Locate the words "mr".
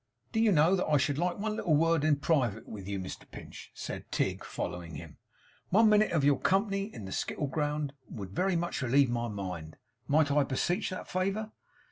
2.99-3.29